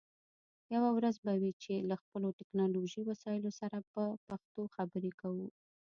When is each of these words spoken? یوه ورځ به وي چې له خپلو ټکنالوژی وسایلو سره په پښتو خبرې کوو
یوه 0.75 0.89
ورځ 0.97 1.15
به 1.25 1.33
وي 1.41 1.51
چې 1.63 1.73
له 1.89 1.95
خپلو 2.01 2.27
ټکنالوژی 2.39 3.01
وسایلو 3.05 3.51
سره 3.59 3.77
په 3.93 4.03
پښتو 4.27 4.61
خبرې 4.75 5.11
کوو 5.21 5.47